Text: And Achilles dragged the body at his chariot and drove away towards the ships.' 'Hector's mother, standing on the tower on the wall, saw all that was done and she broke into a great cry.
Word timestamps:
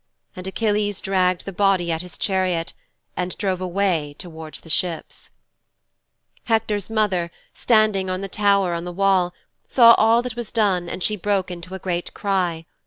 And 0.35 0.47
Achilles 0.47 0.99
dragged 0.99 1.45
the 1.45 1.53
body 1.53 1.91
at 1.91 2.01
his 2.01 2.17
chariot 2.17 2.73
and 3.15 3.37
drove 3.37 3.61
away 3.61 4.15
towards 4.17 4.61
the 4.61 4.69
ships.' 4.71 5.29
'Hector's 6.45 6.89
mother, 6.89 7.29
standing 7.53 8.09
on 8.09 8.21
the 8.21 8.27
tower 8.27 8.73
on 8.73 8.83
the 8.83 8.91
wall, 8.91 9.31
saw 9.67 9.93
all 9.99 10.23
that 10.23 10.35
was 10.35 10.51
done 10.51 10.89
and 10.89 11.03
she 11.03 11.15
broke 11.15 11.51
into 11.51 11.75
a 11.75 11.77
great 11.77 12.15
cry. 12.15 12.65